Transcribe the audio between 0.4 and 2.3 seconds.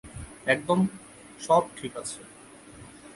একদম, সব ঠিক আছে।